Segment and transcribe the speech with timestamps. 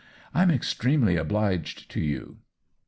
[0.35, 2.37] Fm extremely obliged to you."